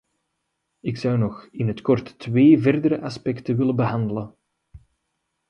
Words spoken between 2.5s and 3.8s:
verdere aspecten willen